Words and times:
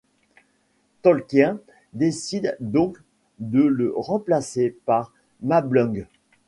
Tolkien 1.03 1.59
décide 1.93 2.57
donc 2.59 2.97
de 3.37 3.61
le 3.61 3.93
remplacer 3.95 4.71
par 4.83 5.13
Mablung. 5.43 6.07